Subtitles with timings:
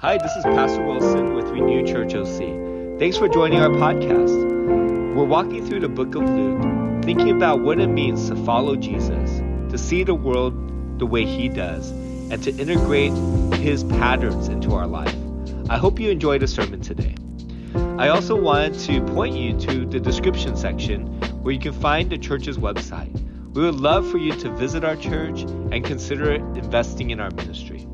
[0.00, 2.98] Hi, this is Pastor Wilson with Renew Church OC.
[2.98, 5.14] Thanks for joining our podcast.
[5.14, 9.38] We're walking through the book of Luke, thinking about what it means to follow Jesus,
[9.70, 11.92] to see the world the way he does,
[12.30, 13.14] and to integrate
[13.58, 15.16] his patterns into our life.
[15.70, 17.14] I hope you enjoyed the sermon today.
[17.98, 21.06] I also wanted to point you to the description section
[21.42, 23.14] where you can find the church's website.
[23.54, 27.86] We would love for you to visit our church and consider investing in our ministry.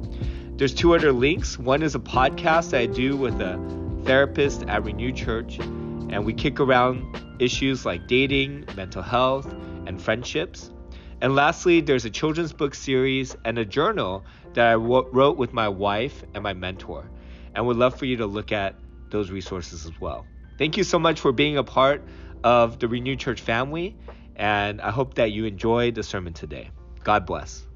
[0.62, 1.58] There's two other links.
[1.58, 3.58] One is a podcast I do with a
[4.04, 9.52] therapist at Renew Church, and we kick around issues like dating, mental health,
[9.88, 10.70] and friendships.
[11.20, 15.68] And lastly, there's a children's book series and a journal that I wrote with my
[15.68, 17.10] wife and my mentor.
[17.56, 18.76] And would love for you to look at
[19.10, 20.26] those resources as well.
[20.58, 22.04] Thank you so much for being a part
[22.44, 23.96] of the Renew Church family,
[24.36, 26.70] and I hope that you enjoyed the sermon today.
[27.02, 27.66] God bless.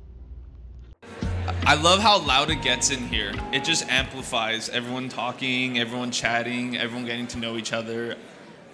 [1.66, 3.32] I love how loud it gets in here.
[3.52, 8.16] It just amplifies everyone talking, everyone chatting, everyone getting to know each other.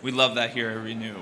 [0.02, 1.16] We love that here at Renew.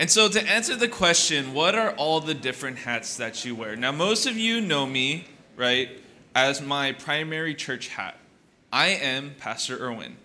[0.00, 3.76] And so, to answer the question, what are all the different hats that you wear?
[3.76, 5.90] Now, most of you know me, right,
[6.34, 8.16] as my primary church hat.
[8.72, 10.16] I am Pastor Irwin,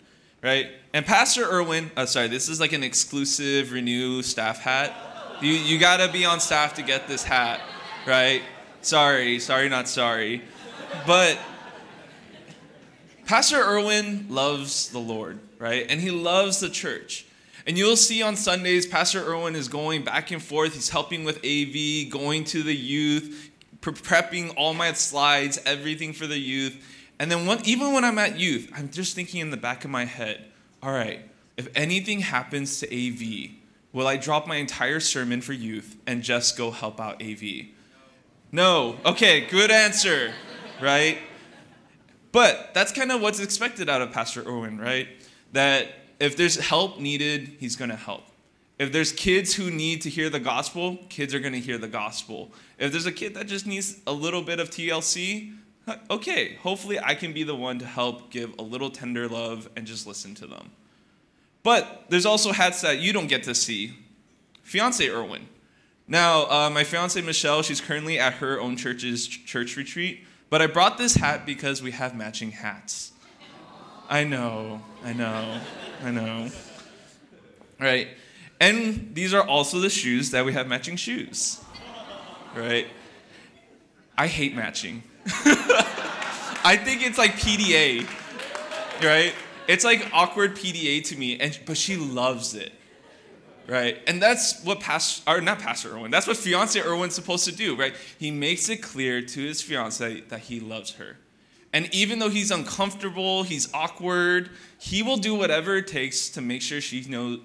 [0.44, 0.70] right?
[0.94, 4.94] And Pastor Irwin, uh, sorry, this is like an exclusive Renew staff hat.
[5.42, 7.60] You, you gotta be on staff to get this hat,
[8.06, 8.42] right?
[8.82, 10.42] Sorry, sorry, not sorry.
[11.08, 11.38] But
[13.26, 15.86] Pastor Irwin loves the Lord, right?
[15.90, 17.26] And he loves the church.
[17.66, 20.74] And you'll see on Sundays, Pastor Irwin is going back and forth.
[20.74, 26.38] He's helping with AV, going to the youth, prepping all my slides, everything for the
[26.38, 26.76] youth.
[27.20, 30.04] And then even when I'm at youth, I'm just thinking in the back of my
[30.04, 30.44] head,
[30.82, 31.22] all right,
[31.56, 33.52] if anything happens to AV,
[33.94, 37.68] will I drop my entire sermon for youth and just go help out AV?
[38.54, 39.00] No.
[39.04, 40.32] Okay, good answer,
[40.80, 41.18] right?
[42.32, 45.08] But that's kind of what's expected out of Pastor Irwin, right?
[45.54, 45.88] That
[46.20, 48.22] if there's help needed, he's going to help.
[48.78, 51.88] If there's kids who need to hear the gospel, kids are going to hear the
[51.88, 52.52] gospel.
[52.78, 55.56] If there's a kid that just needs a little bit of TLC,
[56.12, 59.88] okay, hopefully I can be the one to help give a little tender love and
[59.88, 60.70] just listen to them.
[61.64, 63.94] But there's also hats that you don't get to see.
[64.62, 65.48] Fiance Irwin.
[66.08, 70.68] Now, uh, my fiance Michelle, she's currently at her own church's church retreat, but I
[70.68, 73.14] brought this hat because we have matching hats.
[74.10, 75.60] I know, I know,
[76.04, 76.50] I know.
[77.80, 78.10] Right?
[78.60, 81.62] And these are also the shoes that we have matching shoes.
[82.56, 82.88] Right?
[84.18, 85.04] I hate matching.
[86.66, 88.08] I think it's like PDA,
[89.04, 89.34] right?
[89.68, 92.72] It's like awkward PDA to me, and but she loves it,
[93.68, 94.00] right?
[94.08, 97.76] And that's what Pastor, or not Pastor Irwin, that's what fiance Irwin's supposed to do,
[97.76, 97.96] right?
[98.20, 101.18] He makes it clear to his fiance that he loves her.
[101.72, 106.62] And even though he's uncomfortable, he's awkward, he will do whatever it takes to make
[106.62, 107.40] sure she knows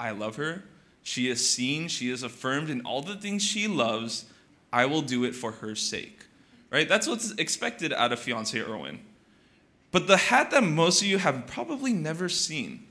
[0.00, 0.64] I love her.
[1.02, 4.24] She is seen, she is affirmed in all the things she loves.
[4.72, 6.18] I will do it for her sake
[6.70, 6.88] right?
[6.88, 9.00] That's what's expected out of fiance Irwin.
[9.90, 12.86] But the hat that most of you have probably never seen,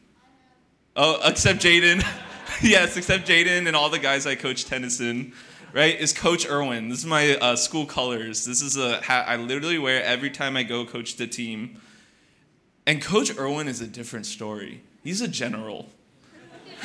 [0.95, 2.05] oh, except Jaden,
[2.61, 5.33] yes, except Jaden and all the guys I coach tennis in,
[5.73, 6.89] right, is Coach Irwin.
[6.89, 8.45] This is my uh, school colors.
[8.45, 11.81] This is a hat I literally wear every time I go coach the team.
[12.85, 14.81] And Coach Irwin is a different story.
[15.03, 15.89] He's a general.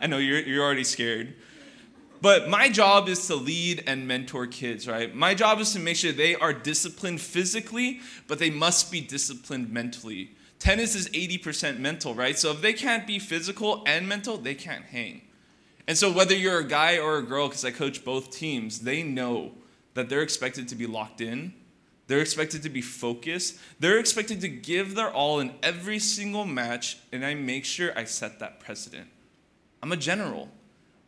[0.00, 1.34] I know you're, you're already scared.
[2.22, 5.14] But my job is to lead and mentor kids, right?
[5.14, 9.70] My job is to make sure they are disciplined physically, but they must be disciplined
[9.70, 10.30] mentally.
[10.58, 12.38] Tennis is 80% mental, right?
[12.38, 15.22] So if they can't be physical and mental, they can't hang.
[15.86, 19.02] And so whether you're a guy or a girl, because I coach both teams, they
[19.02, 19.52] know
[19.94, 21.54] that they're expected to be locked in.
[22.08, 23.58] They're expected to be focused.
[23.80, 28.04] They're expected to give their all in every single match, and I make sure I
[28.04, 29.08] set that precedent.
[29.82, 30.48] I'm a general.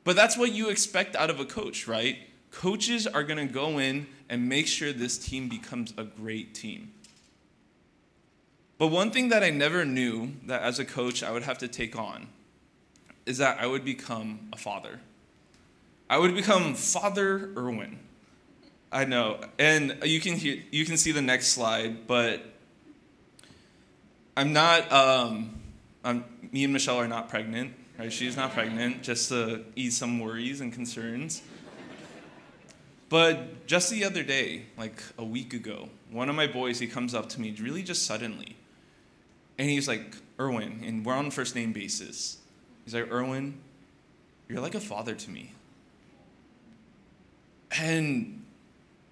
[0.04, 2.18] But that's what you expect out of a coach, right?
[2.50, 6.92] Coaches are going to go in and make sure this team becomes a great team.
[8.78, 11.68] But one thing that I never knew that as a coach I would have to
[11.68, 12.28] take on
[13.26, 15.00] is that I would become a father.
[16.08, 17.98] I would become Father Irwin.
[18.90, 19.40] I know.
[19.58, 22.40] And you can hear, you can see the next slide, but
[24.36, 25.60] I'm not um,
[26.04, 27.74] I'm, me and Michelle are not pregnant.
[27.98, 28.12] Right?
[28.12, 31.42] She's not pregnant, just to ease some worries and concerns.
[33.08, 37.14] But just the other day, like a week ago, one of my boys, he comes
[37.14, 38.56] up to me really just suddenly.
[39.58, 42.38] And he's like, Irwin, and we're on first name basis.
[42.84, 43.58] He's like, Irwin,
[44.48, 45.52] you're like a father to me.
[47.78, 48.44] And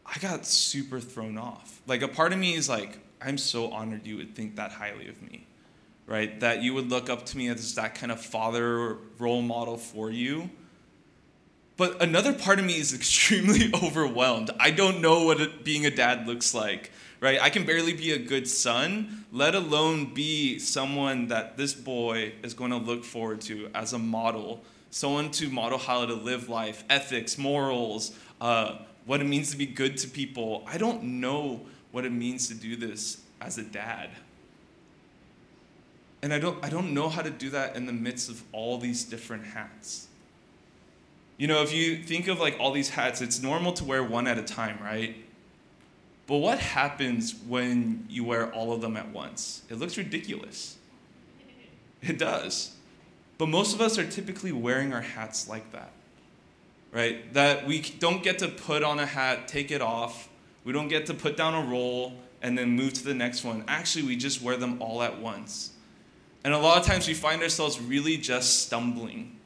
[0.07, 1.81] I got super thrown off.
[1.87, 5.09] Like a part of me is like, I'm so honored you would think that highly
[5.09, 5.47] of me,
[6.07, 6.39] right?
[6.41, 10.11] That you would look up to me as that kind of father role model for
[10.11, 10.51] you.
[11.77, 14.51] But another part of me is extremely overwhelmed.
[14.61, 16.93] I don't know what it, being a dad looks like,
[17.27, 17.43] right?
[17.43, 22.55] I can barely be a good son, let alone be someone that this boy is
[22.55, 24.63] going to look forward to as a model,
[24.93, 28.77] someone to model how to live life, ethics, morals, uh,
[29.07, 30.63] what it means to be good to people.
[30.69, 34.11] I don't know what it means to do this as a dad.
[36.23, 38.79] And I don't, I don't know how to do that in the midst of all
[38.79, 40.07] these different hats.
[41.39, 44.29] You know, if you think of like all these hats, it's normal to wear one
[44.29, 45.17] at a time, right?
[46.27, 49.63] But what happens when you wear all of them at once?
[49.71, 50.77] It looks ridiculous.
[52.03, 52.75] It does.
[53.39, 55.93] But most of us are typically wearing our hats like that,
[56.91, 57.33] right?
[57.35, 60.29] That we don't get to put on a hat, take it off.
[60.65, 63.65] We don't get to put down a role and then move to the next one.
[63.69, 65.73] Actually, we just wear them all at once.
[66.45, 69.37] And a lot of times we find ourselves really just stumbling.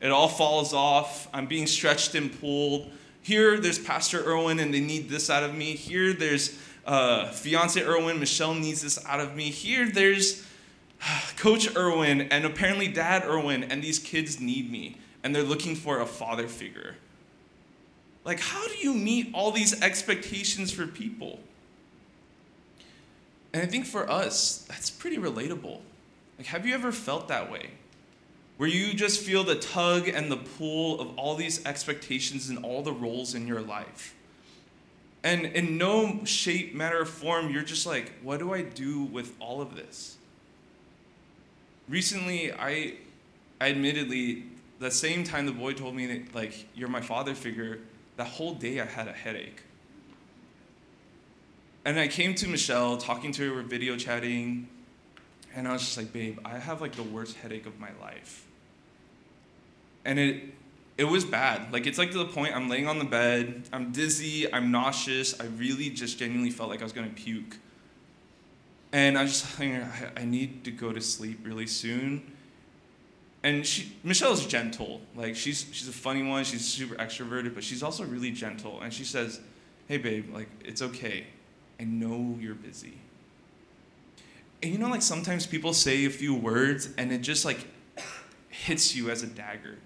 [0.00, 1.28] It all falls off.
[1.32, 2.90] I'm being stretched and pulled.
[3.24, 5.74] Here, there's Pastor Irwin, and they need this out of me.
[5.76, 8.20] Here, there's uh, fiance Irwin.
[8.20, 9.44] Michelle needs this out of me.
[9.44, 10.44] Here, there's
[11.38, 16.00] Coach Irwin, and apparently Dad Irwin, and these kids need me, and they're looking for
[16.00, 16.96] a father figure.
[18.26, 21.40] Like, how do you meet all these expectations for people?
[23.54, 25.80] And I think for us, that's pretty relatable.
[26.36, 27.70] Like, have you ever felt that way?
[28.56, 32.82] Where you just feel the tug and the pull of all these expectations and all
[32.82, 34.14] the roles in your life.
[35.24, 39.34] And in no shape, matter, or form, you're just like, what do I do with
[39.40, 40.16] all of this?
[41.88, 42.94] Recently, I,
[43.60, 44.44] I admittedly,
[44.78, 47.80] the same time the boy told me that, like, you're my father figure,
[48.16, 49.62] that whole day I had a headache.
[51.86, 54.68] And I came to Michelle, talking to her, video chatting,
[55.54, 58.46] and I was just like, babe, I have like the worst headache of my life.
[60.04, 60.54] And it
[60.96, 61.72] it was bad.
[61.72, 65.38] Like it's like to the point I'm laying on the bed, I'm dizzy, I'm nauseous.
[65.40, 67.56] I really just genuinely felt like I was gonna puke.
[68.92, 69.72] And I was just like,
[70.16, 72.32] I, need to go to sleep really soon.
[73.42, 75.00] And she, Michelle's gentle.
[75.16, 76.44] Like she's she's a funny one.
[76.44, 78.80] She's super extroverted, but she's also really gentle.
[78.80, 79.40] And she says,
[79.88, 81.26] "Hey, babe, like it's okay.
[81.80, 82.98] I know you're busy."
[84.64, 87.66] And you know, like sometimes people say a few words and it just like
[88.48, 89.76] hits you as a dagger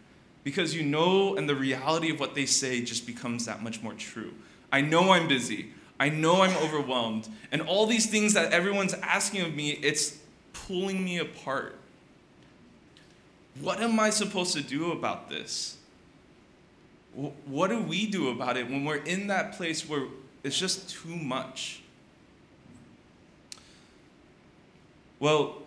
[0.45, 3.95] because you know, and the reality of what they say just becomes that much more
[3.95, 4.33] true.
[4.71, 5.73] I know I'm busy.
[5.99, 7.29] I know I'm overwhelmed.
[7.51, 10.17] And all these things that everyone's asking of me, it's
[10.53, 11.75] pulling me apart.
[13.61, 15.77] What am I supposed to do about this?
[17.15, 20.05] What do we do about it when we're in that place where
[20.45, 21.83] it's just too much?
[25.21, 25.63] Well,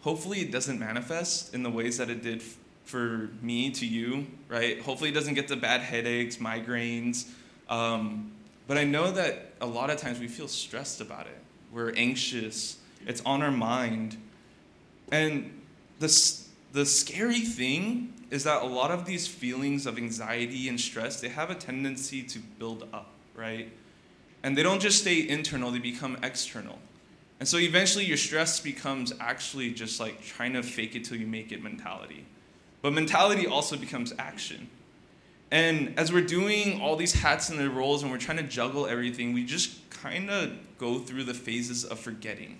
[0.00, 2.42] hopefully it doesn't manifest in the ways that it did
[2.84, 4.80] for me to you, right?
[4.80, 7.28] Hopefully it doesn't get to bad headaches, migraines.
[7.68, 8.32] Um,
[8.66, 11.38] but I know that a lot of times we feel stressed about it.
[11.70, 12.78] We're anxious.
[13.06, 14.16] It's on our mind.
[15.12, 15.60] And
[15.98, 16.06] the,
[16.72, 21.28] the scary thing is that a lot of these feelings of anxiety and stress, they
[21.28, 23.70] have a tendency to build up, right?
[24.42, 26.78] And they don't just stay internal, they become external.
[27.40, 31.26] And so eventually your stress becomes actually just like trying to fake it till you
[31.26, 32.24] make it mentality.
[32.82, 34.68] But mentality also becomes action.
[35.50, 38.86] And as we're doing all these hats and the roles and we're trying to juggle
[38.86, 42.58] everything, we just kind of go through the phases of forgetting.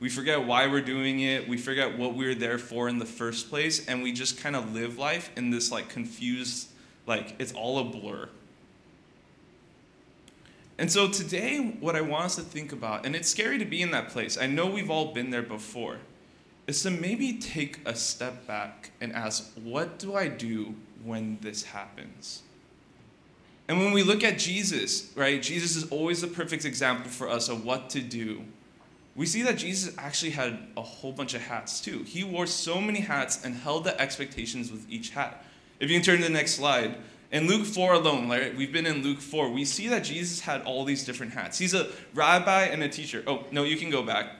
[0.00, 3.06] We forget why we're doing it, we forget what we were there for in the
[3.06, 6.68] first place, and we just kind of live life in this like confused,
[7.06, 8.28] like it's all a blur.
[10.78, 13.80] And so today, what I want us to think about, and it's scary to be
[13.80, 15.98] in that place, I know we've all been there before,
[16.66, 21.62] is to maybe take a step back and ask, what do I do when this
[21.62, 22.42] happens?
[23.68, 27.48] And when we look at Jesus, right, Jesus is always the perfect example for us
[27.48, 28.42] of what to do.
[29.16, 32.02] We see that Jesus actually had a whole bunch of hats too.
[32.02, 35.42] He wore so many hats and held the expectations with each hat.
[35.80, 36.96] If you can turn to the next slide,
[37.36, 40.62] in Luke 4 alone, right, we've been in Luke 4, we see that Jesus had
[40.62, 41.58] all these different hats.
[41.58, 43.22] He's a rabbi and a teacher.
[43.26, 44.36] Oh, no, you can go back.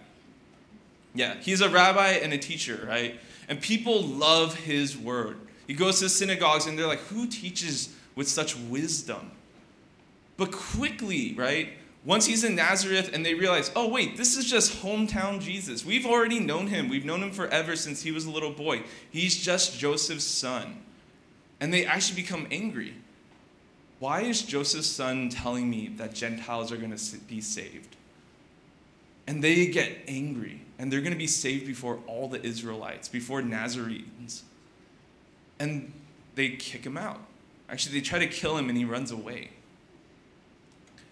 [1.14, 3.20] Yeah, he's a rabbi and a teacher, right?
[3.48, 5.36] And people love his word.
[5.66, 9.30] He goes to synagogues and they're like, who teaches with such wisdom?
[10.38, 14.82] But quickly, right, once he's in Nazareth and they realize, oh, wait, this is just
[14.82, 15.84] hometown Jesus.
[15.84, 16.88] We've already known him.
[16.88, 18.84] We've known him forever since he was a little boy.
[19.10, 20.78] He's just Joseph's son
[21.60, 22.94] and they actually become angry.
[23.98, 27.96] Why is Joseph's son telling me that Gentiles are going to be saved?
[29.26, 33.42] And they get angry, and they're going to be saved before all the Israelites, before
[33.42, 34.42] Nazarenes.
[35.58, 35.92] And
[36.34, 37.20] they kick him out.
[37.68, 39.50] Actually, they try to kill him, and he runs away.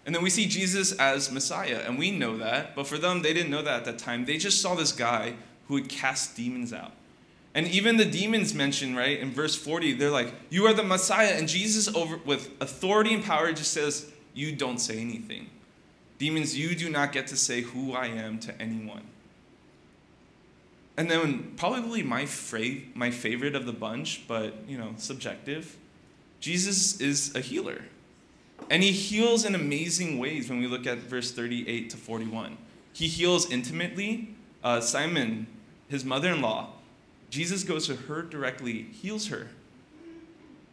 [0.05, 3.33] And then we see Jesus as Messiah, and we know that, but for them, they
[3.33, 4.25] didn't know that at that time.
[4.25, 5.33] They just saw this guy
[5.67, 6.91] who would cast demons out.
[7.55, 11.33] And even the demons mentioned, right, in verse 40, they're like, You are the Messiah.
[11.37, 15.49] And Jesus, over with authority and power, just says, You don't say anything.
[16.19, 19.03] Demons, you do not get to say who I am to anyone.
[20.97, 25.77] And then probably my, fra- my favorite of the bunch, but you know, subjective,
[26.41, 27.85] Jesus is a healer.
[28.69, 32.57] And he heals in amazing ways when we look at verse 38 to 41.
[32.93, 34.35] He heals intimately.
[34.63, 35.47] Uh, Simon,
[35.89, 36.69] his mother in law,
[37.35, 39.49] Jesus goes to her directly, heals her.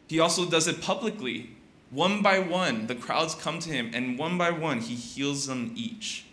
[0.07, 1.51] He also does it publicly.
[1.91, 5.73] One by one, the crowds come to him, and one by one, he heals them
[5.75, 6.25] each.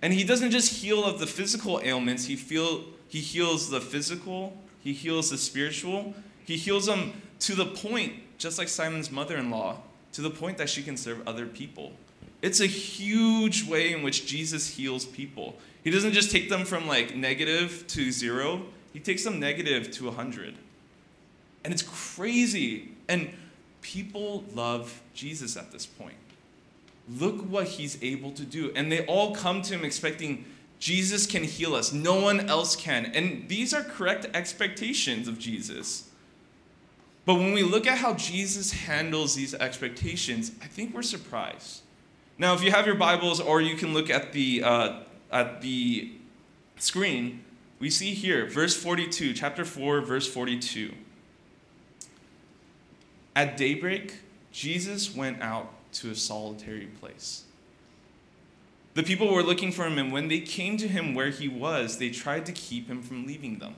[0.00, 4.56] And he doesn't just heal of the physical ailments, he, feel, he heals the physical,
[4.84, 6.14] he heals the spiritual,
[6.46, 9.78] he heals them to the point, just like Simon's mother in law,
[10.12, 11.90] to the point that she can serve other people.
[12.40, 15.56] It's a huge way in which Jesus heals people.
[15.82, 18.62] He doesn't just take them from like negative to zero,
[18.94, 20.54] he takes them negative to 100.
[21.64, 22.92] And it's crazy.
[23.08, 23.34] And
[23.82, 26.14] people love Jesus at this point.
[27.08, 28.72] Look what he's able to do.
[28.74, 30.46] And they all come to him expecting
[30.78, 31.92] Jesus can heal us.
[31.92, 33.06] No one else can.
[33.06, 36.08] And these are correct expectations of Jesus.
[37.26, 41.82] But when we look at how Jesus handles these expectations, I think we're surprised.
[42.38, 45.00] Now, if you have your Bibles, or you can look at the, uh,
[45.32, 46.12] at the
[46.76, 47.43] screen,
[47.84, 50.94] we see here, verse 42, chapter 4, verse 42.
[53.36, 54.20] At daybreak,
[54.52, 57.44] Jesus went out to a solitary place.
[58.94, 61.98] The people were looking for him, and when they came to him where he was,
[61.98, 63.74] they tried to keep him from leaving them.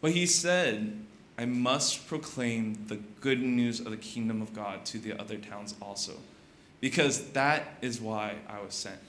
[0.00, 0.98] But he said,
[1.36, 5.74] I must proclaim the good news of the kingdom of God to the other towns
[5.82, 6.14] also,
[6.80, 9.00] because that is why I was sent.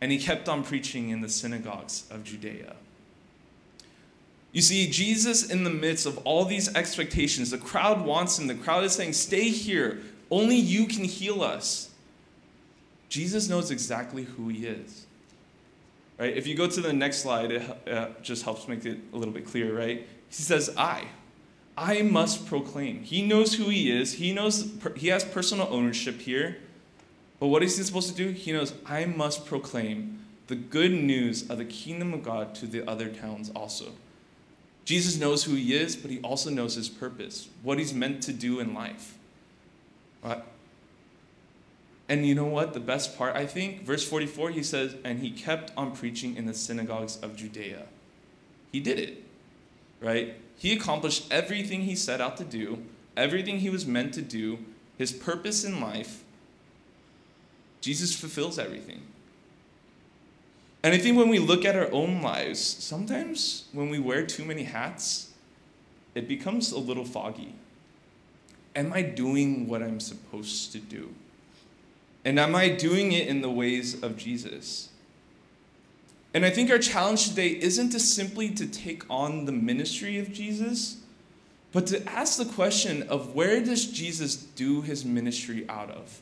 [0.00, 2.76] And he kept on preaching in the synagogues of Judea.
[4.52, 8.48] You see, Jesus, in the midst of all these expectations, the crowd wants him.
[8.48, 10.00] The crowd is saying, Stay here.
[10.30, 11.90] Only you can heal us.
[13.08, 15.06] Jesus knows exactly who he is.
[16.18, 16.36] Right?
[16.36, 19.34] If you go to the next slide, it uh, just helps make it a little
[19.34, 20.06] bit clearer, right?
[20.28, 21.04] He says, I.
[21.76, 23.02] I must proclaim.
[23.02, 24.14] He knows who he is.
[24.14, 26.58] He knows he has personal ownership here.
[27.38, 28.30] But what is he supposed to do?
[28.32, 32.88] He knows I must proclaim the good news of the kingdom of God to the
[32.88, 33.92] other towns also.
[34.90, 38.32] Jesus knows who he is, but he also knows his purpose, what he's meant to
[38.32, 39.14] do in life.
[40.20, 40.42] Right?
[42.08, 42.72] And you know what?
[42.72, 46.46] The best part, I think, verse 44, he says, and he kept on preaching in
[46.46, 47.84] the synagogues of Judea.
[48.72, 49.22] He did it,
[50.00, 50.34] right?
[50.56, 52.82] He accomplished everything he set out to do,
[53.16, 54.58] everything he was meant to do,
[54.98, 56.24] his purpose in life.
[57.80, 59.02] Jesus fulfills everything.
[60.82, 64.44] And I think when we look at our own lives, sometimes when we wear too
[64.44, 65.32] many hats,
[66.14, 67.54] it becomes a little foggy.
[68.74, 71.14] Am I doing what I'm supposed to do?
[72.24, 74.90] And am I doing it in the ways of Jesus?
[76.32, 80.32] And I think our challenge today isn't to simply to take on the ministry of
[80.32, 80.98] Jesus,
[81.72, 86.20] but to ask the question of where does Jesus do his ministry out of?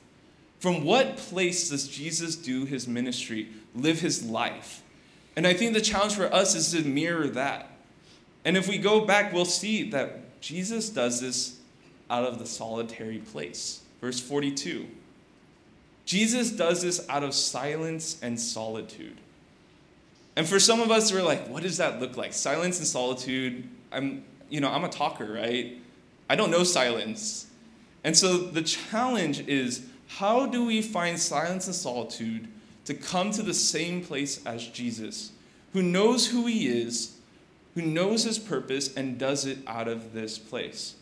[0.61, 3.49] From what place does Jesus do his ministry,
[3.81, 4.83] live his life?
[5.37, 7.71] And I think the challenge for us is to mirror that.
[8.45, 11.59] And if we go back, we'll see that Jesus does this
[12.11, 13.83] out of the solitary place.
[14.01, 14.87] Verse 42.
[16.05, 19.19] Jesus does this out of silence and solitude.
[20.37, 22.33] And for some of us, we're like, what does that look like?
[22.33, 23.69] Silence and solitude.
[23.93, 25.77] I'm, you know, I'm a talker, right?
[26.31, 27.47] I don't know silence.
[28.05, 32.49] And so the challenge is how do we find silence and solitude
[32.89, 35.33] to come to the same place as Jesus,
[35.75, 37.19] who knows who he is,
[37.75, 40.95] who knows his purpose, and does it out of this place?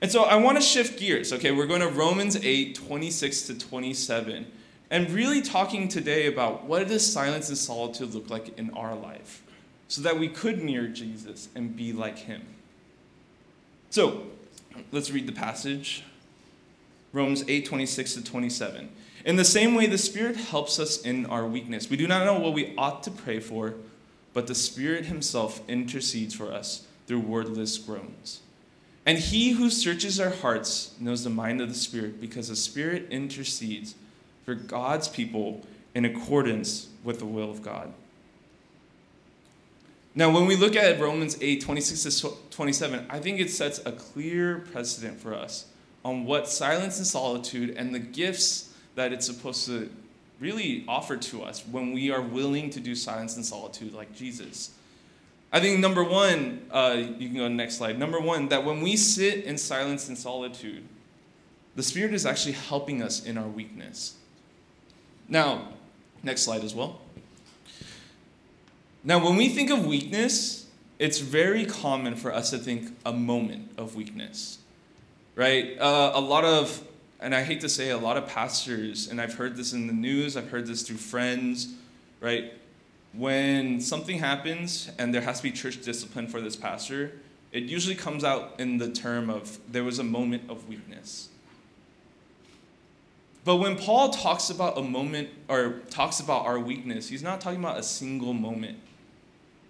[0.00, 1.32] And so I want to shift gears.
[1.32, 4.46] Okay, we're going to Romans 8, 26 to 27,
[4.92, 9.42] and really talking today about what does silence and solitude look like in our life
[9.88, 12.42] so that we could mirror Jesus and be like him.
[13.90, 14.26] So
[14.92, 16.04] let's read the passage.
[17.12, 18.88] Romans 8 26 to 27.
[19.24, 21.88] In the same way, the Spirit helps us in our weakness.
[21.88, 23.74] We do not know what we ought to pray for,
[24.34, 28.40] but the Spirit Himself intercedes for us through wordless groans.
[29.06, 33.06] And he who searches our hearts knows the mind of the Spirit, because the Spirit
[33.10, 33.94] intercedes
[34.44, 35.62] for God's people
[35.94, 37.92] in accordance with the will of God.
[40.14, 43.92] Now, when we look at Romans 8 26 to 27, I think it sets a
[43.92, 45.66] clear precedent for us
[46.04, 49.90] on what silence and solitude and the gifts that it's supposed to
[50.40, 54.70] really offer to us when we are willing to do silence and solitude like Jesus.
[55.52, 57.98] I think number one, uh, you can go to the next slide.
[57.98, 60.82] Number one, that when we sit in silence and solitude,
[61.76, 64.16] the Spirit is actually helping us in our weakness.
[65.28, 65.68] Now,
[66.22, 67.00] next slide as well.
[69.04, 70.66] Now, when we think of weakness,
[70.98, 74.58] it's very common for us to think a moment of weakness,
[75.34, 75.78] right?
[75.78, 76.82] Uh, a lot of,
[77.24, 79.92] and I hate to say, a lot of pastors, and I've heard this in the
[79.92, 81.74] news, I've heard this through friends,
[82.20, 82.52] right?
[83.16, 87.12] when something happens and there has to be church discipline for this pastor,
[87.52, 91.28] it usually comes out in the term of there was a moment of weakness.
[93.44, 97.60] But when Paul talks about a moment or talks about our weakness, he's not talking
[97.60, 98.78] about a single moment.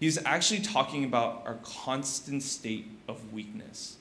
[0.00, 3.96] He's actually talking about our constant state of weakness.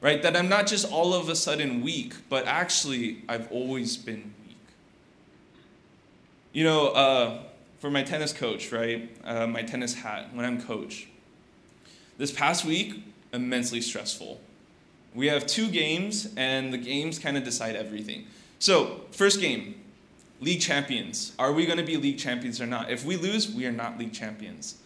[0.00, 0.22] Right?
[0.22, 4.56] That I'm not just all of a sudden weak, but actually I've always been weak.
[6.52, 7.42] You know, uh,
[7.78, 9.10] for my tennis coach, right?
[9.24, 11.08] Uh, my tennis hat when I'm coach.
[12.16, 13.02] This past week,
[13.32, 14.40] immensely stressful.
[15.14, 18.26] We have two games, and the games kind of decide everything.
[18.58, 19.80] So, first game,
[20.40, 21.32] league champions.
[21.38, 22.90] Are we going to be league champions or not?
[22.90, 24.76] If we lose, we are not league champions.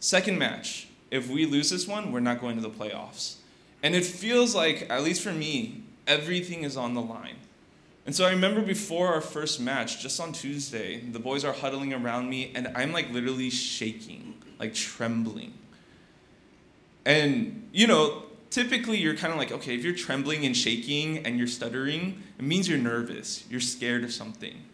[0.00, 3.36] Second match, if we lose this one, we're not going to the playoffs.
[3.82, 7.36] And it feels like, at least for me, everything is on the line.
[8.06, 11.92] And so I remember before our first match, just on Tuesday, the boys are huddling
[11.92, 15.54] around me, and I'm like literally shaking, like trembling.
[17.04, 21.38] And, you know, typically you're kind of like, okay, if you're trembling and shaking and
[21.38, 24.64] you're stuttering, it means you're nervous, you're scared of something.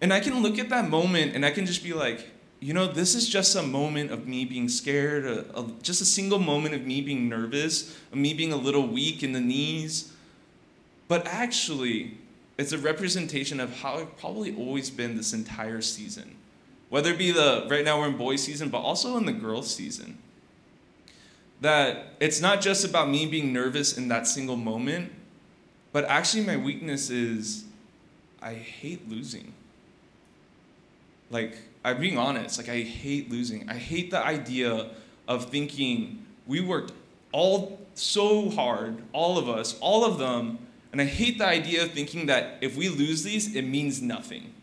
[0.00, 2.28] And I can look at that moment and I can just be like,
[2.60, 6.00] you know, this is just a moment of me being scared, uh, a, a, just
[6.00, 9.40] a single moment of me being nervous, of me being a little weak in the
[9.40, 10.12] knees.
[11.06, 12.18] But actually,
[12.58, 16.34] it's a representation of how it's probably always been this entire season.
[16.88, 19.72] Whether it be the, right now we're in boys season, but also in the girls
[19.72, 20.18] season.
[21.60, 25.12] That it's not just about me being nervous in that single moment,
[25.92, 27.64] but actually my weakness is
[28.40, 29.52] I hate losing.
[31.30, 31.58] Like,
[31.90, 33.68] I'm being honest, like I hate losing.
[33.68, 34.90] I hate the idea
[35.26, 36.92] of thinking we worked
[37.32, 40.58] all so hard, all of us, all of them,
[40.92, 44.54] and I hate the idea of thinking that if we lose these, it means nothing.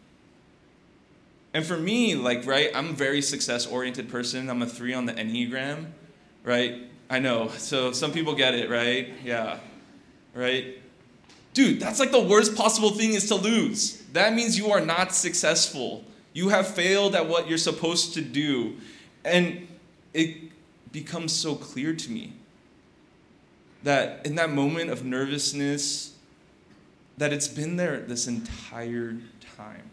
[1.53, 4.49] And for me, like, right, I'm a very success oriented person.
[4.49, 5.85] I'm a three on the Enneagram,
[6.43, 6.83] right?
[7.09, 7.49] I know.
[7.49, 9.13] So some people get it, right?
[9.23, 9.59] Yeah.
[10.33, 10.81] Right?
[11.53, 14.01] Dude, that's like the worst possible thing is to lose.
[14.11, 16.03] That means you are not successful.
[16.35, 18.75] You have failed at what you're supposed to do.
[19.23, 19.67] And
[20.13, 20.51] it
[20.91, 22.33] becomes so clear to me
[23.83, 26.13] that in that moment of nervousness,
[27.17, 29.15] that it's been there this entire
[29.55, 29.89] time.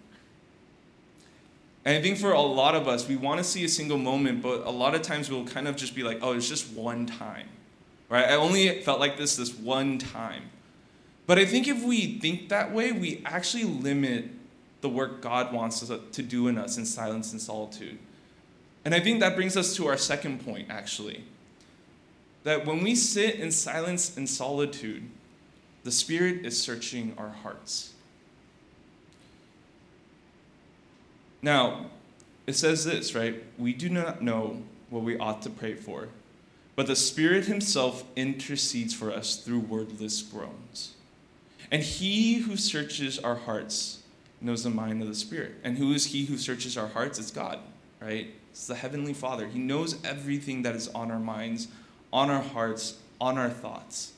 [1.84, 4.42] And I think for a lot of us, we want to see a single moment,
[4.42, 7.06] but a lot of times we'll kind of just be like, oh, it's just one
[7.06, 7.48] time.
[8.08, 8.28] Right?
[8.28, 10.42] I only felt like this this one time.
[11.26, 14.28] But I think if we think that way, we actually limit
[14.82, 17.98] the work God wants us to do in us in silence and solitude.
[18.84, 21.24] And I think that brings us to our second point, actually.
[22.42, 25.04] That when we sit in silence and solitude,
[25.84, 27.92] the Spirit is searching our hearts.
[31.40, 31.86] Now,
[32.46, 33.42] it says this, right?
[33.56, 36.08] We do not know what we ought to pray for,
[36.74, 40.94] but the Spirit Himself intercedes for us through wordless groans.
[41.70, 44.01] And He who searches our hearts
[44.42, 45.54] knows the mind of the Spirit.
[45.64, 47.18] And who is He who searches our hearts?
[47.18, 47.58] It's God,
[48.00, 48.28] right?
[48.50, 49.46] It's the Heavenly Father.
[49.48, 51.68] He knows everything that is on our minds,
[52.12, 54.12] on our hearts, on our thoughts.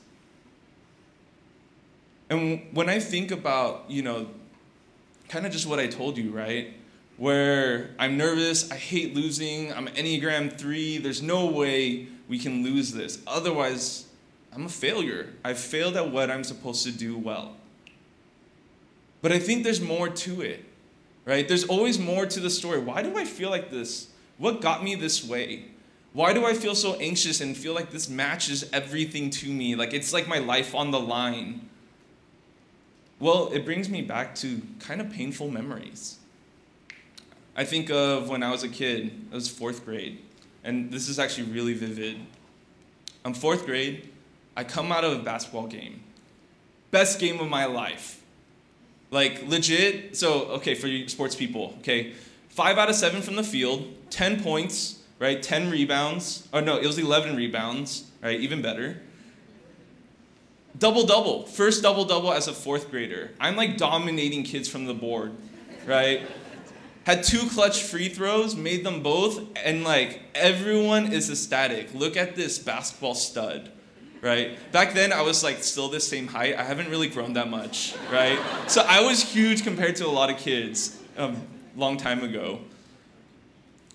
[2.29, 4.27] And when I think about, you know,
[5.29, 6.73] kind of just what I told you, right?
[7.17, 12.91] Where I'm nervous, I hate losing, I'm Enneagram 3, there's no way we can lose
[12.91, 13.21] this.
[13.25, 14.07] Otherwise,
[14.53, 15.33] I'm a failure.
[15.43, 17.55] I've failed at what I'm supposed to do well.
[19.25, 20.63] But I think there's more to it,
[21.25, 21.47] right?
[21.47, 22.77] There's always more to the story.
[22.77, 24.09] Why do I feel like this?
[24.37, 25.65] What got me this way?
[26.13, 29.73] Why do I feel so anxious and feel like this matches everything to me?
[29.73, 31.67] Like it's like my life on the line.
[33.19, 36.19] Well, it brings me back to kind of painful memories.
[37.55, 40.19] I think of when I was a kid, I was fourth grade,
[40.63, 42.19] and this is actually really vivid.
[43.25, 44.07] I'm fourth grade,
[44.55, 46.03] I come out of a basketball game.
[46.91, 48.21] Best game of my life.
[49.11, 50.17] Like legit.
[50.17, 52.13] So, okay, for you sports people, okay.
[52.49, 55.41] Five out of seven from the field, 10 points, right?
[55.41, 56.47] 10 rebounds.
[56.53, 58.39] Oh, no, it was 11 rebounds, right?
[58.39, 59.01] Even better.
[60.77, 61.45] Double double.
[61.45, 63.31] First double double as a fourth grader.
[63.39, 65.31] I'm like dominating kids from the board,
[65.85, 66.21] right?
[67.05, 71.93] Had two clutch free throws, made them both, and like everyone is ecstatic.
[71.93, 73.71] Look at this basketball stud,
[74.25, 74.57] right?
[74.71, 76.55] Back then I was like still the same height.
[76.57, 78.39] I haven't really grown that much, right?
[78.67, 82.59] So I was huge compared to a lot of kids a um, long time ago.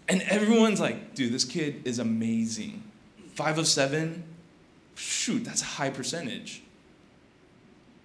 [0.09, 2.85] And everyone's like, dude, this kid is amazing.
[3.35, 4.23] Five of seven,
[4.95, 6.63] shoot, that's a high percentage.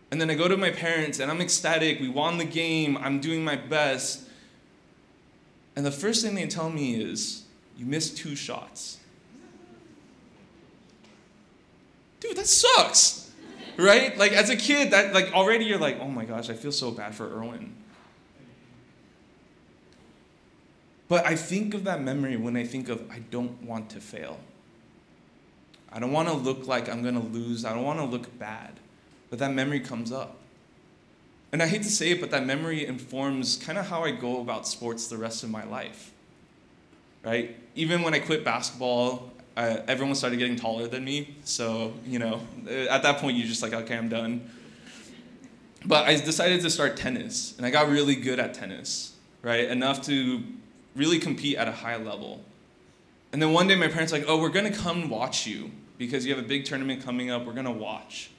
[0.09, 1.99] And then I go to my parents and I'm ecstatic.
[1.99, 2.97] We won the game.
[2.97, 4.27] I'm doing my best.
[5.75, 7.43] And the first thing they tell me is,
[7.77, 8.99] you missed two shots.
[12.19, 13.31] Dude, that sucks.
[13.77, 14.17] Right?
[14.17, 16.91] Like as a kid, that like already you're like, oh my gosh, I feel so
[16.91, 17.75] bad for Irwin.
[21.07, 24.39] But I think of that memory when I think of I don't want to fail.
[25.91, 27.63] I don't want to look like I'm going to lose.
[27.63, 28.79] I don't want to look bad.
[29.29, 30.37] But that memory comes up.
[31.51, 34.41] And I hate to say it, but that memory informs kind of how I go
[34.41, 36.11] about sports the rest of my life.
[37.23, 37.55] Right?
[37.75, 41.35] Even when I quit basketball, uh, everyone started getting taller than me.
[41.43, 44.49] So, you know, at that point, you're just like, okay, I'm done.
[45.85, 49.65] But I decided to start tennis, and I got really good at tennis, right?
[49.65, 50.43] Enough to
[50.95, 52.43] really compete at a high level.
[53.31, 55.71] And then one day, my parents were like, oh, we're going to come watch you
[55.97, 57.45] because you have a big tournament coming up.
[57.45, 58.31] We're going to watch.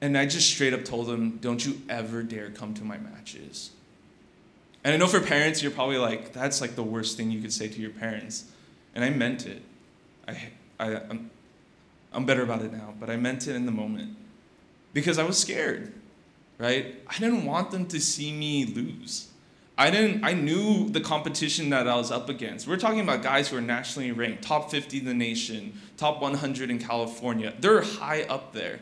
[0.00, 3.70] And I just straight up told them, don't you ever dare come to my matches.
[4.82, 7.52] And I know for parents, you're probably like, that's like the worst thing you could
[7.52, 8.44] say to your parents.
[8.94, 9.62] And I meant it.
[10.26, 11.30] I, I, I'm,
[12.12, 14.16] I'm better about it now, but I meant it in the moment.
[14.92, 15.92] Because I was scared,
[16.58, 16.96] right?
[17.08, 19.28] I didn't want them to see me lose.
[19.78, 22.68] I didn't I knew the competition that I was up against.
[22.68, 26.70] We're talking about guys who are nationally ranked, top 50 in the nation, top 100
[26.70, 27.54] in California.
[27.58, 28.80] They're high up there.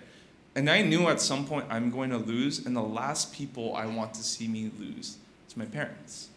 [0.57, 3.87] And I knew at some point I'm going to lose, and the last people I
[3.87, 6.31] want to see me lose is my parents.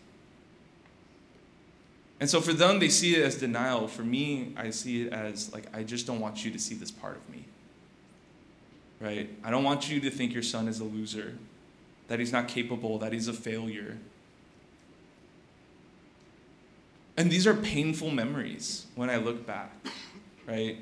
[2.22, 3.88] And so for them, they see it as denial.
[3.88, 6.92] For me, I see it as like, I just don't want you to see this
[6.92, 7.46] part of me.
[9.00, 9.28] Right?
[9.44, 11.40] I don't want you to think your son is a loser,
[12.08, 13.98] that he's not capable, that he's a failure.
[17.18, 19.72] And these are painful memories when I look back,
[20.48, 20.78] right?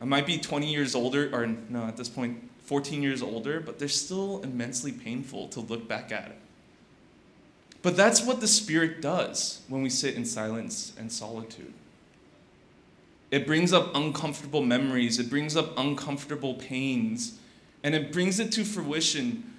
[0.00, 3.78] I might be 20 years older, or no, at this point, 14 years older, but
[3.78, 6.38] they're still immensely painful to look back at it.
[7.82, 11.72] But that's what the Spirit does when we sit in silence and solitude.
[13.30, 17.38] It brings up uncomfortable memories, it brings up uncomfortable pains,
[17.82, 19.54] and it brings it to fruition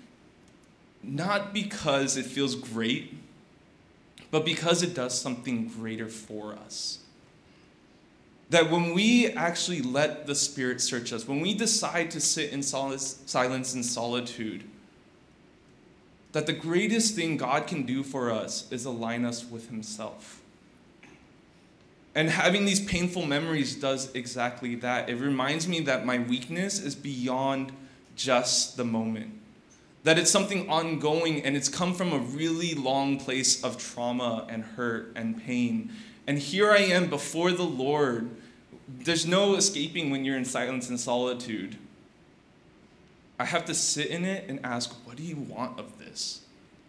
[1.01, 3.15] not because it feels great,
[4.32, 6.99] but because it does something greater for us.
[8.49, 12.63] That when we actually let the Spirit search us, when we decide to sit in
[12.63, 14.63] silence and solitude,
[16.31, 20.41] that the greatest thing God can do for us is align us with Himself.
[22.15, 25.09] And having these painful memories does exactly that.
[25.09, 27.71] It reminds me that my weakness is beyond
[28.15, 29.31] just the moment,
[30.03, 34.63] that it's something ongoing and it's come from a really long place of trauma and
[34.63, 35.91] hurt and pain.
[36.27, 38.29] And here I am before the Lord.
[38.87, 41.77] There's no escaping when you're in silence and solitude.
[43.39, 45.93] I have to sit in it and ask, what do you want of?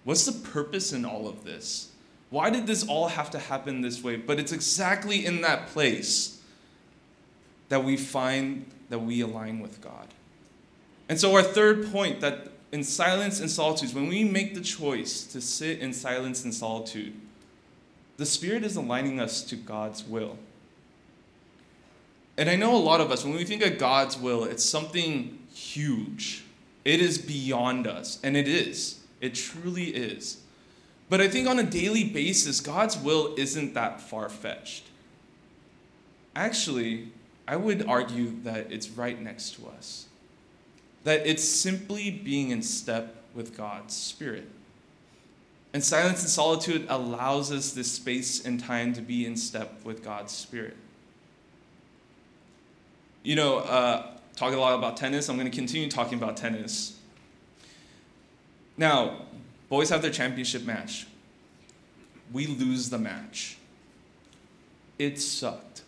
[0.04, 1.90] What's the purpose in all of this?
[2.30, 4.16] Why did this all have to happen this way?
[4.16, 6.40] But it's exactly in that place
[7.68, 10.08] that we find that we align with God.
[11.08, 15.24] And so, our third point that in silence and solitude, when we make the choice
[15.24, 17.14] to sit in silence and solitude,
[18.16, 20.38] the Spirit is aligning us to God's will.
[22.36, 25.38] And I know a lot of us, when we think of God's will, it's something
[25.52, 26.44] huge.
[26.84, 28.99] It is beyond us, and it is.
[29.20, 30.40] It truly is.
[31.08, 34.84] But I think on a daily basis, God's will isn't that far fetched.
[36.36, 37.08] Actually,
[37.46, 40.06] I would argue that it's right next to us.
[41.02, 44.48] That it's simply being in step with God's Spirit.
[45.72, 50.04] And silence and solitude allows us this space and time to be in step with
[50.04, 50.76] God's Spirit.
[53.22, 54.06] You know, uh,
[54.36, 55.28] talk a lot about tennis.
[55.28, 56.96] I'm going to continue talking about tennis.
[58.80, 59.26] Now,
[59.68, 61.06] boys have their championship match.
[62.32, 63.58] We lose the match.
[64.98, 65.82] It sucked,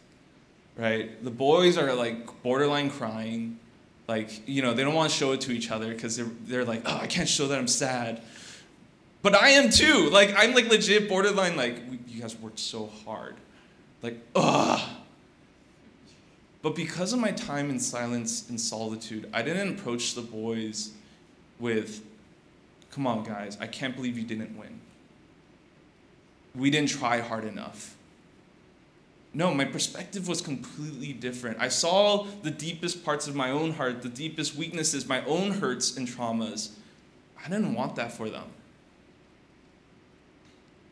[0.76, 1.24] right?
[1.24, 3.58] The boys are like borderline crying.
[4.08, 6.64] Like, you know, they don't want to show it to each other because they're, they're
[6.66, 8.20] like, oh, I can't show that I'm sad.
[9.22, 10.10] But I am too.
[10.10, 11.76] Like, I'm like legit borderline, like,
[12.08, 13.36] you guys worked so hard.
[14.02, 14.86] Like, ugh.
[16.60, 20.90] But because of my time in silence and solitude, I didn't approach the boys
[21.58, 22.02] with,
[22.92, 24.80] come on, guys, I can't believe you didn't win.
[26.54, 27.96] We didn't try hard enough.
[29.34, 31.56] No, my perspective was completely different.
[31.58, 35.96] I saw the deepest parts of my own heart, the deepest weaknesses, my own hurts
[35.96, 36.72] and traumas.
[37.42, 38.44] I didn't want that for them.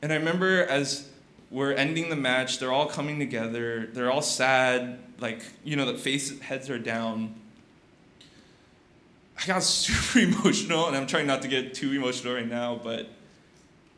[0.01, 1.11] And I remember as
[1.51, 5.99] we're ending the match, they're all coming together, they're all sad, like, you know, the
[5.99, 7.35] face heads are down.
[9.41, 13.09] I got super emotional, and I'm trying not to get too emotional right now, but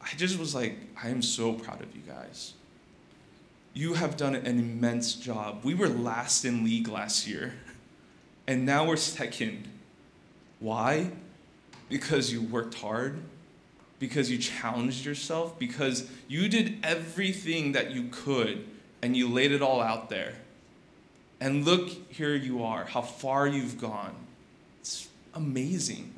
[0.01, 2.55] I just was like, I am so proud of you guys.
[3.75, 5.61] You have done an immense job.
[5.65, 7.55] We were last in league last year,
[8.47, 9.69] and now we're second.
[10.61, 11.11] Why?
[11.89, 13.19] Because you worked hard,
[13.99, 18.67] because you challenged yourself, because you did everything that you could,
[19.01, 20.35] and you laid it all out there.
[21.41, 24.15] And look, here you are, how far you've gone.
[24.81, 26.15] It's amazing.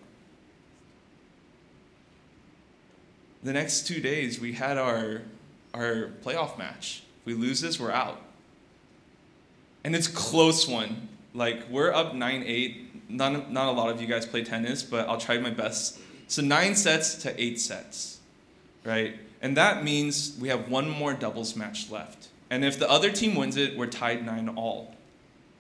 [3.43, 5.21] The next two days, we had our,
[5.75, 7.03] our playoff match.
[7.21, 8.21] If we lose this, we're out.
[9.85, 11.09] And it's close one.
[11.35, 13.11] Like, we're up 9 8.
[13.11, 16.01] Not, not a lot of you guys play tennis, but I'll try my best.
[16.27, 18.19] So, nine sets to eight sets,
[18.83, 19.17] right?
[19.43, 22.29] And that means we have one more doubles match left.
[22.49, 24.95] And if the other team wins it, we're tied 9 all.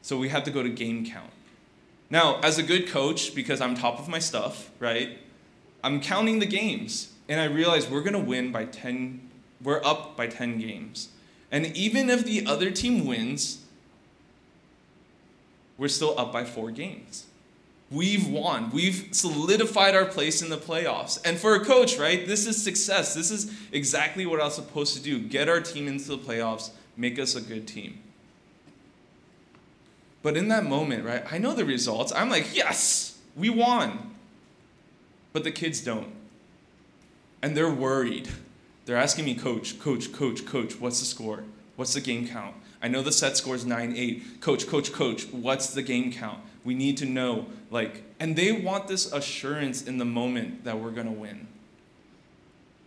[0.00, 1.33] So, we have to go to game count.
[2.14, 5.18] Now, as a good coach, because I'm top of my stuff, right?
[5.82, 9.20] I'm counting the games and I realize we're going to win by 10,
[9.60, 11.08] we're up by 10 games.
[11.50, 13.64] And even if the other team wins,
[15.76, 17.26] we're still up by four games.
[17.90, 18.70] We've won.
[18.70, 21.20] We've solidified our place in the playoffs.
[21.24, 23.12] And for a coach, right, this is success.
[23.12, 26.70] This is exactly what I was supposed to do get our team into the playoffs,
[26.96, 28.03] make us a good team.
[30.24, 32.12] But in that moment, right, I know the results.
[32.12, 34.16] I'm like, yes, we won.
[35.32, 36.12] But the kids don't
[37.44, 38.26] and they're worried.
[38.86, 41.44] They're asking me, Coach, Coach, Coach, Coach, what's the score?
[41.76, 42.54] What's the game count?
[42.82, 44.40] I know the set score is 9 8.
[44.40, 46.38] Coach, Coach, Coach, what's the game count?
[46.64, 47.44] We need to know.
[47.70, 51.46] Like, and they want this assurance in the moment that we're going to win.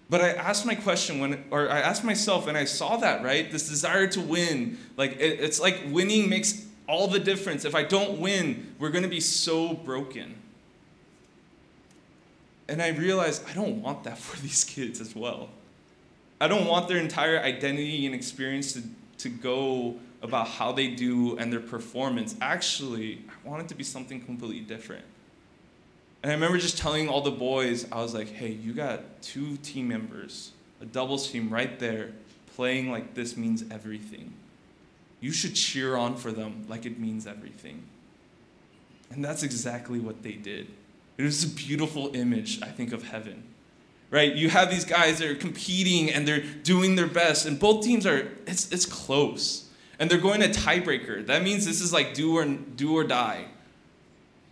[0.09, 3.51] But I asked my question when, or I asked myself, and I saw that, right?
[3.51, 4.79] This desire to win.
[4.95, 7.65] Like, it, it's like winning makes all the difference.
[7.65, 10.35] If I don't win, we're going to be so broken.
[12.69, 15.49] And I realized I don't want that for these kids as well.
[16.39, 18.83] I don't want their entire identity and experience to,
[19.19, 22.35] to go about how they do and their performance.
[22.41, 25.05] Actually, I want it to be something completely different.
[26.23, 29.57] And I remember just telling all the boys, I was like, hey, you got two
[29.57, 32.11] team members, a doubles team right there,
[32.55, 34.33] playing like this means everything.
[35.19, 37.83] You should cheer on for them like it means everything.
[39.09, 40.67] And that's exactly what they did.
[41.17, 43.43] It was a beautiful image, I think, of heaven.
[44.09, 44.33] Right?
[44.33, 48.05] You have these guys that are competing and they're doing their best, and both teams
[48.05, 49.69] are, it's, it's close.
[49.99, 51.25] And they're going to tiebreaker.
[51.25, 53.45] That means this is like do or, do or die.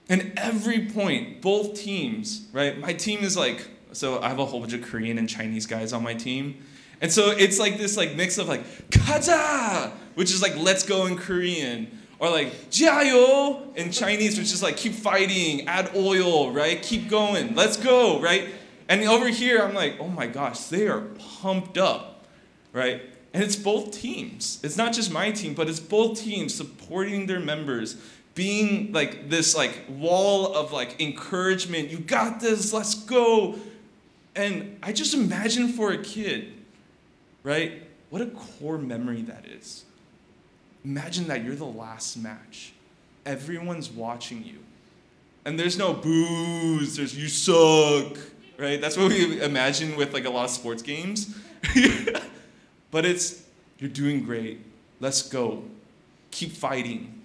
[0.09, 2.77] And every point, both teams, right?
[2.77, 5.93] My team is like, so I have a whole bunch of Korean and Chinese guys
[5.93, 6.63] on my team.
[7.01, 11.05] And so it's like this like mix of like kaza, which is like let's go
[11.05, 11.87] in Korean,
[12.19, 16.81] or like, jiayou in Chinese, which is like, keep fighting, add oil, right?
[16.81, 18.49] Keep going, let's go, right?
[18.87, 21.01] And over here, I'm like, oh my gosh, they are
[21.41, 22.25] pumped up,
[22.71, 23.01] right?
[23.33, 24.61] And it's both teams.
[24.63, 27.97] It's not just my team, but it's both teams supporting their members,
[28.33, 31.89] being like this like wall of like encouragement.
[31.89, 33.55] You got this, let's go.
[34.35, 36.53] And I just imagine for a kid,
[37.45, 37.83] right?
[38.09, 39.85] What a core memory that is.
[40.83, 42.73] Imagine that you're the last match.
[43.25, 44.57] Everyone's watching you.
[45.45, 48.17] And there's no boos, there's you suck,
[48.57, 48.81] right?
[48.81, 51.35] That's what we imagine with like a lot of sports games.
[52.91, 53.43] but it's
[53.77, 54.61] you're doing great.
[54.99, 55.63] Let's go.
[56.31, 57.21] Keep fighting.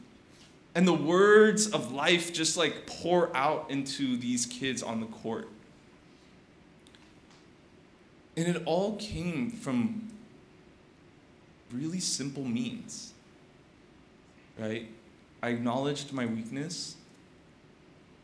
[0.75, 5.49] And the words of life just like pour out into these kids on the court.
[8.37, 10.11] And it all came from
[11.73, 13.13] really simple means
[14.61, 14.87] right?
[15.43, 16.97] I acknowledged my weakness.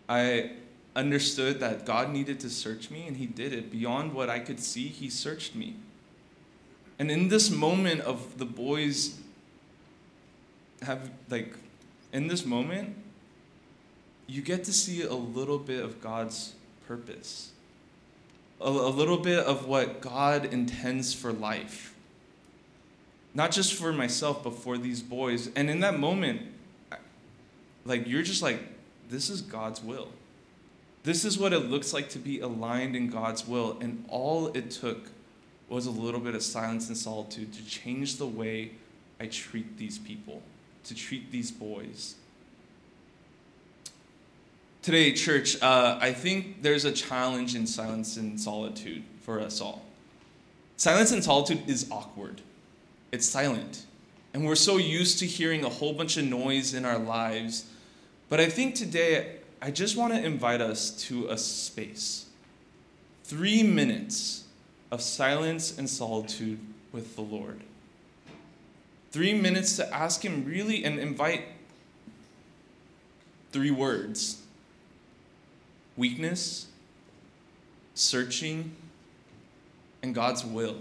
[0.09, 0.53] I
[0.95, 3.73] understood that God needed to search me, and He did it.
[3.73, 5.77] Beyond what I could see, He searched me.
[6.99, 9.19] And in this moment of the boys
[10.83, 11.55] have, like,
[12.13, 12.97] in this moment,
[14.27, 16.55] you get to see a little bit of God's
[16.87, 17.53] purpose,
[18.61, 21.95] a, a little bit of what God intends for life.
[23.35, 25.51] Not just for myself, but for these boys.
[25.55, 26.43] And in that moment,
[27.85, 28.61] like, you're just like,
[29.09, 30.09] this is God's will.
[31.05, 33.79] This is what it looks like to be aligned in God's will.
[33.81, 35.11] And all it took
[35.69, 38.73] was a little bit of silence and solitude to change the way
[39.21, 40.43] I treat these people,
[40.85, 42.17] to treat these boys.
[44.87, 49.85] Today, church, uh, I think there's a challenge in silence and solitude for us all.
[50.77, 52.41] Silence and solitude is awkward,
[53.11, 53.85] it's silent.
[54.33, 57.69] And we're so used to hearing a whole bunch of noise in our lives.
[58.29, 62.27] But I think today, I just want to invite us to a space.
[63.25, 64.45] Three minutes
[64.93, 66.61] of silence and solitude
[66.93, 67.59] with the Lord.
[69.11, 71.43] Three minutes to ask Him really and invite
[73.51, 74.43] three words
[75.97, 76.67] weakness,
[77.95, 78.75] searching,
[80.03, 80.77] and God's will.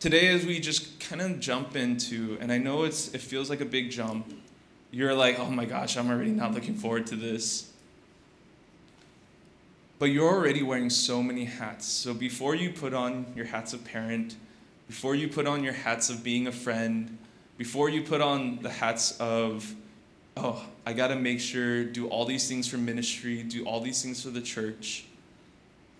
[0.00, 3.60] Today, as we just kind of jump into, and I know it's, it feels like
[3.60, 4.34] a big jump,
[4.90, 7.70] you're like, oh my gosh, I'm already not looking forward to this.
[9.98, 11.86] But you're already wearing so many hats.
[11.86, 14.34] So before you put on your hats of parent,
[14.88, 17.16] before you put on your hats of being a friend,
[17.56, 19.74] before you put on the hats of,
[20.36, 24.02] oh, I got to make sure, do all these things for ministry, do all these
[24.02, 25.04] things for the church,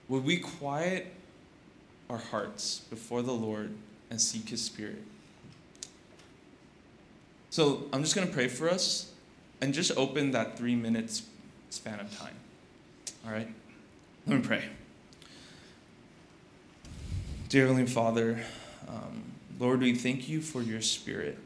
[0.09, 1.13] would we quiet
[2.11, 3.73] our hearts before the Lord
[4.11, 5.03] and seek His Spirit?
[7.51, 9.13] So I'm just going to pray for us
[9.61, 11.23] and just open that three minutes
[11.71, 12.35] span of time.
[13.27, 13.49] All right?
[14.27, 14.65] Let me pray.
[17.49, 18.41] Dear Heavenly Father,
[18.89, 19.23] um,
[19.59, 21.39] Lord, we thank you for your Spirit.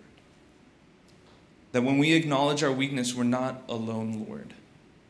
[1.72, 4.55] That when we acknowledge our weakness, we're not alone, Lord,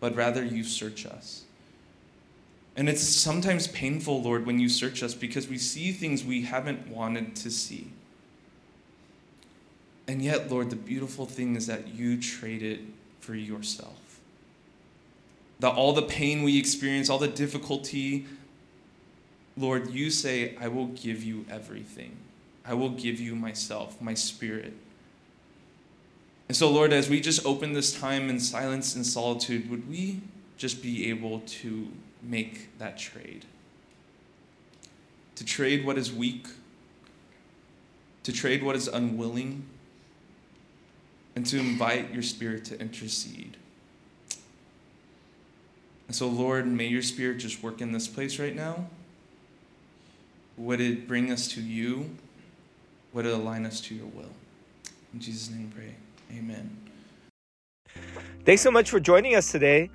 [0.01, 1.45] but rather you search us.
[2.77, 6.89] And it's sometimes painful, Lord, when you search us because we see things we haven't
[6.89, 7.91] wanted to see.
[10.07, 12.87] And yet, Lord, the beautiful thing is that you traded
[13.21, 14.21] for yourself.
[15.61, 18.27] That all the pain we experience, all the difficulty,
[19.57, 22.17] Lord, you say, I will give you everything.
[22.65, 24.75] I will give you myself, my spirit.
[26.49, 30.21] And so, Lord, as we just open this time in silence and solitude, would we
[30.57, 31.89] just be able to
[32.23, 33.45] make that trade?
[35.37, 36.47] To trade what is weak,
[38.23, 39.65] to trade what is unwilling
[41.35, 43.57] and to invite your Spirit to intercede.
[46.07, 48.87] And so, Lord, may your Spirit just work in this place right now.
[50.57, 52.11] Would it bring us to you?
[53.13, 54.33] Would it align us to your will?
[55.13, 55.95] In Jesus' name, pray.
[56.33, 56.77] Amen.
[58.45, 59.91] Thanks so much for joining us today.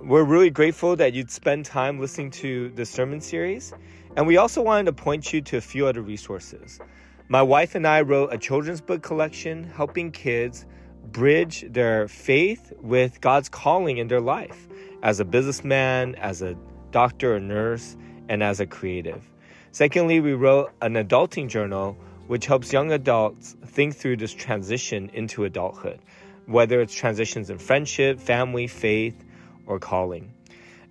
[0.00, 3.72] We're really grateful that you'd spend time listening to the sermon series.
[4.16, 6.80] And we also wanted to point you to a few other resources.
[7.28, 10.66] My wife and I wrote a children's book collection helping kids
[11.04, 14.68] bridge their faith with God's calling in their life
[15.02, 16.56] as a businessman, as a
[16.90, 17.96] doctor or nurse,
[18.28, 19.22] and as a creative.
[19.72, 25.44] Secondly, we wrote an adulting journal which helps young adults think through this transition into
[25.44, 26.00] adulthood,
[26.46, 29.24] whether it's transitions in friendship, family, faith,
[29.66, 30.32] or calling.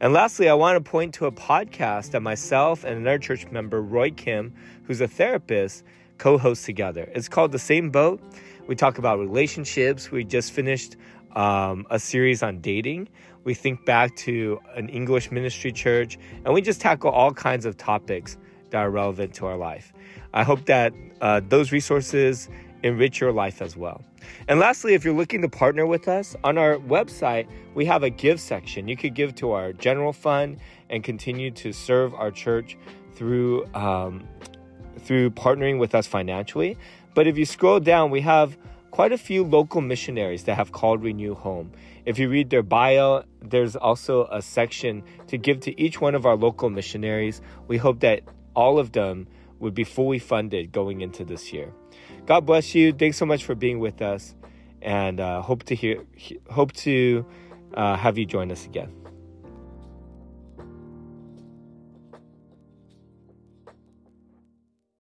[0.01, 3.81] And lastly, I want to point to a podcast that myself and another church member,
[3.81, 5.83] Roy Kim, who's a therapist,
[6.17, 7.09] co host together.
[7.13, 8.21] It's called The Same Boat.
[8.67, 10.11] We talk about relationships.
[10.11, 10.97] We just finished
[11.35, 13.09] um, a series on dating.
[13.45, 17.77] We think back to an English ministry church, and we just tackle all kinds of
[17.77, 18.37] topics
[18.71, 19.93] that are relevant to our life.
[20.35, 22.49] I hope that uh, those resources
[22.83, 24.03] enrich your life as well.
[24.47, 28.09] And lastly, if you're looking to partner with us, on our website, we have a
[28.09, 28.87] give section.
[28.87, 30.57] You could give to our general fund
[30.89, 32.77] and continue to serve our church
[33.15, 34.27] through um,
[34.99, 36.77] through partnering with us financially.
[37.13, 38.57] But if you scroll down, we have
[38.91, 41.71] quite a few local missionaries that have called Renew home.
[42.05, 46.25] If you read their bio, there's also a section to give to each one of
[46.25, 47.41] our local missionaries.
[47.67, 48.21] We hope that
[48.55, 49.27] all of them
[49.59, 51.71] would be fully funded going into this year.
[52.25, 52.91] God bless you.
[52.91, 54.35] Thanks so much for being with us,
[54.81, 56.03] and uh, hope to hear,
[56.49, 57.25] hope to
[57.73, 59.04] uh, have you join us again.